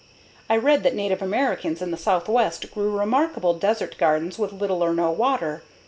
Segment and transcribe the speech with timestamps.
[0.49, 4.95] I read that Native Americans in the Southwest grew remarkable desert gardens with little or
[4.95, 5.61] no water.